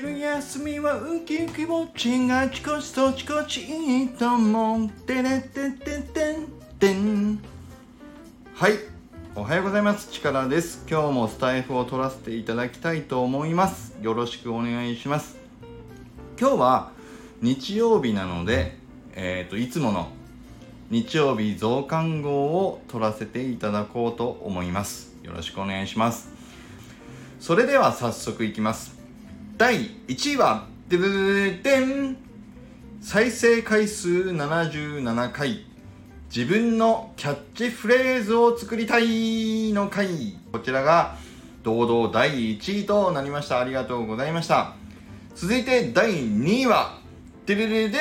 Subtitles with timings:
[0.00, 6.46] 昼休みはウキウキウォッチンあちこちそちこちいいと思うてれてててん
[6.78, 7.38] てん。
[8.54, 8.72] はい。
[9.34, 10.10] おはようございます。
[10.10, 10.86] チカラです。
[10.90, 13.94] 今日もスタイフを取らせていただきたいと思います。
[14.00, 15.36] よろしくお願いします。
[16.40, 16.92] 今日は
[17.42, 18.78] 日曜日なので
[19.14, 20.08] えっ、ー、といつもの
[20.88, 25.14] 日曜日増刊号を取らせていただこうと思います。
[25.22, 26.30] よろしくお願いします。
[27.38, 28.99] それでは早速いきます。
[29.60, 32.16] 第1位はでででん
[33.02, 35.66] 再生回数77回。
[36.34, 40.38] 自分のキャッチフレーズを作りたいの回。
[40.50, 41.18] こちらが
[41.62, 43.60] 堂々第1位となりました。
[43.60, 44.76] ありがとうございました。
[45.34, 46.98] 続いて第2位は
[47.44, 47.98] でででで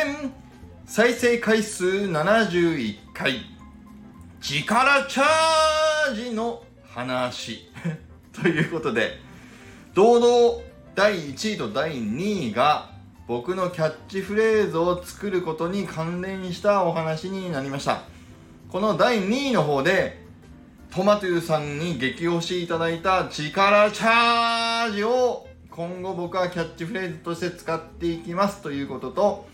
[0.86, 3.34] 再生回数71回。
[4.40, 7.70] 力チャージの話。
[8.32, 9.20] ということで
[9.94, 10.69] 堂々
[11.00, 12.90] 第1位と第2位が
[13.26, 18.02] 僕のキャッチフレーズを作ることに関連したお話になりました。
[18.70, 20.22] この第2位の方で
[20.92, 29.48] トマトゥーさんに激推しいただいた力チャージを今後僕はキャッチフレーズとして使っていきますということと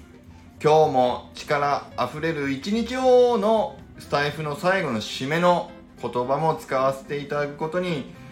[0.60, 5.70] 今日も力あふれる一日をのスタイフの最後の締めの
[6.02, 8.25] 言葉も使わせていただくことに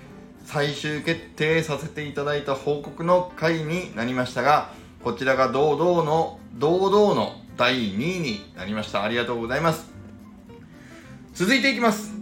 [0.46, 4.72] 最終決定させていただいた報告の回になりましたが
[5.04, 9.04] こちらが堂々の堂々の第2位になりました。
[9.04, 9.92] ありがとうございます。
[11.34, 12.14] 続いていきます。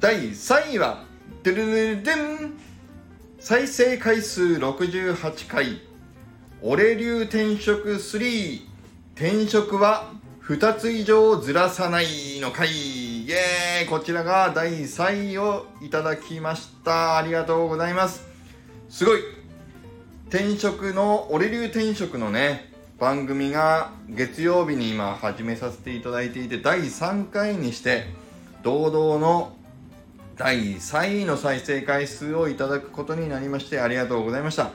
[0.00, 1.04] 第3位は
[1.42, 2.54] ドゥルルルデン。
[3.38, 5.80] 再生回数68回。
[6.62, 8.62] 俺流転職3
[9.14, 12.68] 転職は2つ以上ずらさないの回。
[13.24, 13.86] イエーイ。
[13.86, 17.16] こちらが第3位をいただきました。
[17.16, 18.22] ありがとうございます。
[18.90, 19.20] すごい。
[20.28, 28.04] 転職の俺流転職のね番組が月曜日に今始めさせていただいていて第3回にして
[28.62, 29.56] 堂々の
[30.36, 34.70] 第3位の再生回数をいただくことになりましてありがとうございました。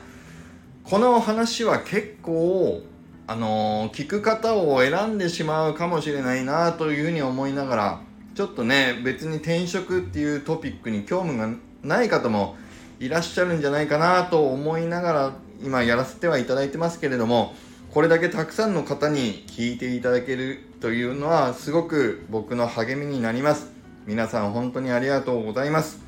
[0.85, 2.81] この話は結構
[3.27, 8.08] あのー、聞く方を選んでしまうかもしれないなというふうに思いながら
[8.39, 11.49] ちょっとね別に転職っていうトピックに興味が
[11.83, 12.55] ない方も
[12.97, 17.53] いらっしゃるんじゃないかなと思いながら今やらせてはいただいてますけれども
[17.91, 23.73] これだけたくさんの方に聞いていただけるというのはすごく僕の励みになります。
[24.05, 25.99] 皆さん本当にありがとうございます。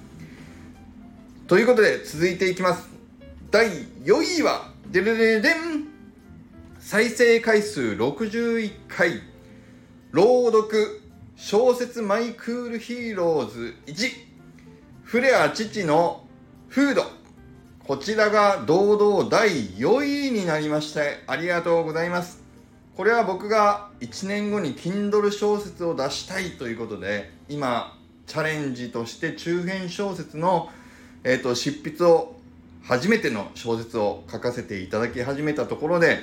[1.47, 2.87] ということで続いていきます。
[3.51, 3.67] 第
[4.05, 5.55] 4位はデレレデン。
[6.79, 9.19] 再生回数61回。
[10.13, 11.00] 朗読。
[11.35, 14.11] 小説 My Cool Heroes 1
[15.03, 16.25] フレア父の
[16.67, 17.03] フード。
[17.85, 22.43] こちらが堂々第4位になりましてありがとうございます。
[22.95, 30.69] これは僕が1年後に Kindle 小説を出したいということで今チャレンジとして中編小説の、
[31.23, 32.35] えーと、執筆を
[32.83, 36.19] 初めての小説を書かせていただき始めたところで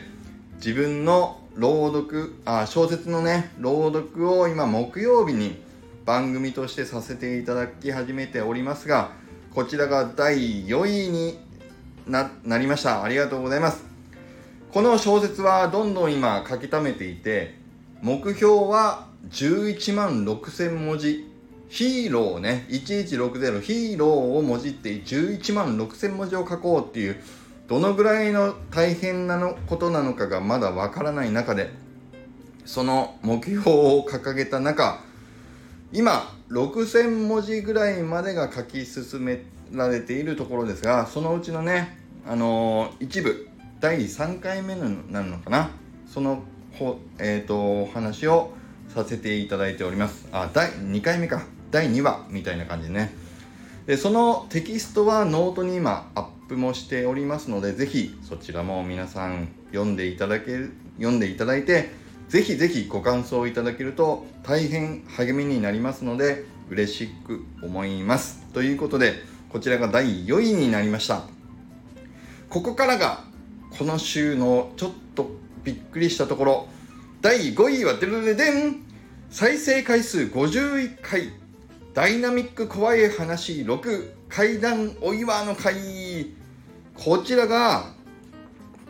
[0.58, 5.62] 自分の朗読あ小説のね朗読を今木曜日に
[6.04, 9.12] 番組としてさせていただき始めておりますが
[9.54, 11.38] こちらが第4位に
[12.08, 13.04] なりました。
[13.04, 13.84] ありがとうございます。
[14.72, 17.54] この小説はどんどん今書き溜めていて
[18.02, 21.24] 目標は11万6000文字。
[21.68, 27.22] ヒーローね1160ヒーローをもじって11万6000文字を書こうっていう
[27.68, 31.70] どのぐらいの大変なのことなのかがまだわからない中で
[32.64, 35.00] その目標を掲げた中
[35.92, 43.48] 今6000文字ぐらいまでが書き進められているところですがそのうちのねあのー、一部
[43.80, 45.70] 第3回目になるのかな？
[46.06, 46.42] その
[46.72, 48.52] ほ、えーと、お話を
[48.88, 50.28] させていただいております。
[50.32, 51.42] あ第2回目か。
[51.70, 53.14] 第2話みたいな感じでね。
[53.86, 60.58] でそのテキストはノートに今アップもしておりますのでぜひそちらも皆さん読んでいただけ
[60.96, 61.90] 読んでいただいて
[62.28, 68.46] ぜひぜひご感想いただけると大変励みになりますので嬉しく思います。
[68.52, 69.14] ということで
[69.50, 71.22] こちらが第4位になりました。
[72.50, 73.24] ここからが
[73.78, 75.30] この週のちょっと
[75.64, 76.68] びっくりしたところ。
[77.20, 78.82] 第5位はデルデデン。
[79.30, 81.32] 再生回数51回。
[81.94, 85.74] ダイナミック怖い話6階段お岩の会
[86.98, 87.84] こちらが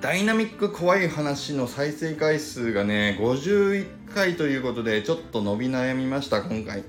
[0.00, 6.84] ダイナミック怖い話の再生回数がね51回ということでちょっと伸び悩みました今回。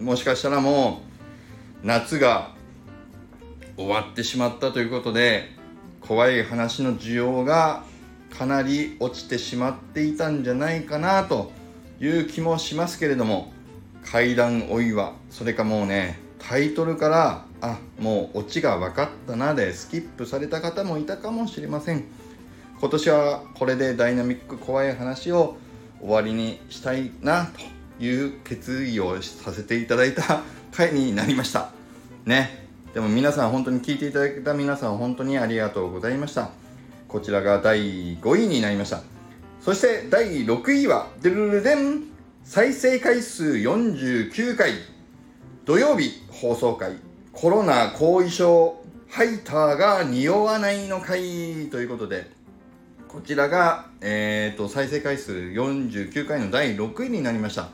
[0.00, 1.00] もしかしたらも
[1.84, 2.54] う夏が
[3.76, 5.44] 終わってしまったということで
[6.00, 7.84] 怖い話の需要が
[8.36, 11.52] かなり落ちてしまっていたんじゃないかなと
[12.00, 13.52] いう気もしますけれども
[14.04, 22.04] 階段追いはそれかもうねタイトルからあもうオチが分かったなでスキップされた方もいたかもしれません。
[22.80, 25.56] 今年はこれでダイナミック怖い話を
[26.00, 27.46] 終わりにしたいな
[27.98, 31.70] という決意をさせていただいた回になりました。
[32.24, 32.68] ね。
[32.94, 36.50] でも皆さん本当に聞いていただけた皆さん本当にありがとうございました。
[37.08, 39.02] こちらが第5位になりました。
[39.60, 42.04] そして第6位はデルルデン。
[42.44, 44.70] 再生回数49回。
[45.66, 47.07] 土曜日放送回。
[47.40, 52.28] コロナ後遺症ハイターが匂わないの回ということで
[53.06, 57.68] こちらが、えーと、再生回数49回の第6位になりました。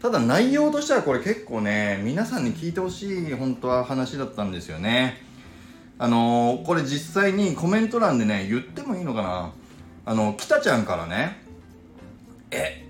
[0.00, 5.18] ただ内容としてはこれ結構ね皆さんに聞いてほしい本当は話だったんですよね。
[5.98, 9.52] あのー、これ実際にコメント欄でね言ってもいいのかな。
[10.06, 11.36] あの北ちゃんからね
[12.50, 12.88] え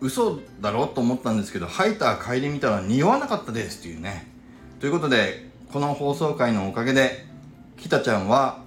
[0.00, 0.88] 嘘だろ？
[0.88, 4.34] と思ったんですけどハイター帰り見たら匂わなかったですっていうね。
[4.78, 7.24] ということでこの放送回のおかげで
[7.78, 8.58] 北ちゃんは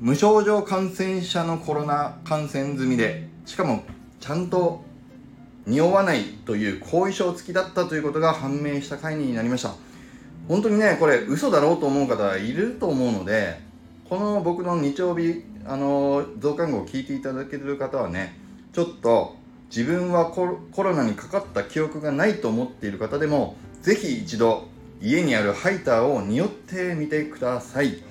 [0.00, 3.82] 無症状感染者のコロナ感染済みでしかも
[4.18, 4.82] ちゃんと
[5.66, 9.74] 匂わないという後遺症付きだったということが判明した回になりました。
[10.48, 13.60] 本当にねこれ嘘だろうと思う方いると思うので
[14.08, 18.38] この僕の日曜日あの増刊号を聞いていただける方はね
[18.72, 19.36] ちょっと
[19.68, 24.66] 自分はコロナにかかった記憶がないと思っている方でもぜひ一度
[25.00, 28.02] 家にあるハイターを匂ってみてください。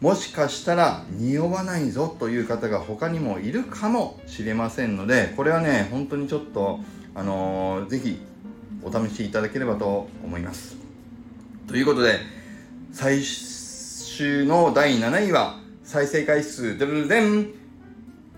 [0.00, 6.80] もしかしたら匂わないぞという方が他にもいるかもしれませんのでこれはね本当にちょっと
[7.14, 8.20] あのー、ぜひ
[8.82, 10.76] お試しいただければと思います。
[11.66, 12.18] ということで
[12.92, 17.50] 最終の第7位は再生回数デルデン。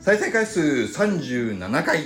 [0.00, 2.00] 再生回数37回。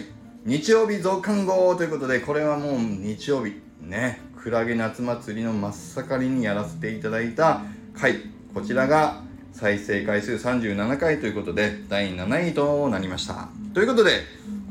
[0.45, 3.61] 日曜日増刊号ということでこれはもう日曜日。
[3.81, 4.32] ね。
[4.43, 7.63] クラゲ夏祭りの真っ盛りにやらせていただいた
[7.95, 8.17] 回。
[8.53, 9.23] こちらが
[9.53, 13.49] 再生回数37回ということで第7位となりました。
[13.73, 14.23] ということで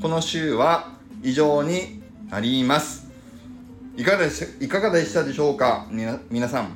[0.02, 0.90] この週は
[1.24, 3.10] 以上になります。
[3.96, 4.30] いかがで
[4.60, 5.88] いかがでしたでしょうか？
[5.90, 6.76] 皆さん。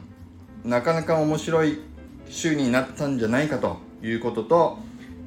[0.64, 1.80] なかなか面白い
[2.30, 4.80] 週になったんじゃないかということと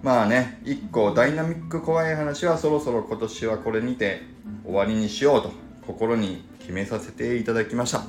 [0.03, 4.23] まあね1個ダイナミック怖い話はそろそろ今年はこれにて
[4.65, 5.68] 終わりにしようと。
[5.88, 8.02] 心に決めさせていただきました。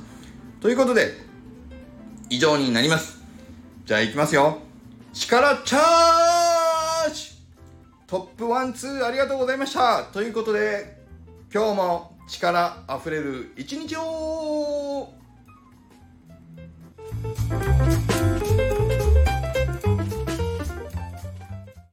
[0.60, 1.14] ということで
[2.28, 3.22] 以上になります。
[3.86, 4.58] じゃあいきますよ。
[5.14, 7.30] 力チャージ。
[8.06, 10.04] トップワンツーありがとうございました。
[10.12, 11.00] ということで
[11.52, 15.08] 今日も力あふれる一日を。